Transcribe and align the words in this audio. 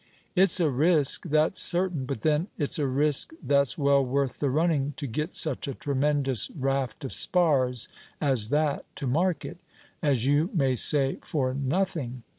"It's 0.35 0.59
a 0.59 0.67
risk, 0.71 1.27
that's 1.29 1.61
certain; 1.61 2.07
but 2.07 2.21
then 2.21 2.47
it's 2.57 2.79
a 2.79 2.87
risk 2.87 3.33
that's 3.43 3.77
well 3.77 4.03
worth 4.03 4.39
the 4.39 4.49
running, 4.49 4.95
to 4.97 5.05
get 5.05 5.31
such 5.31 5.67
a 5.67 5.75
tremendous 5.75 6.49
raft 6.55 7.05
of 7.05 7.13
spars 7.13 7.87
as 8.19 8.49
that 8.49 8.85
to 8.95 9.05
market, 9.05 9.59
as 10.01 10.25
you 10.25 10.49
may 10.55 10.75
say, 10.75 11.19
for 11.21 11.53
nothing. 11.53 12.23